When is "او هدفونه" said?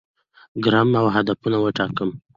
0.99-1.57